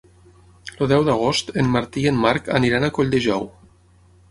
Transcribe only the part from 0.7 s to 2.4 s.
El deu d'agost en Martí i en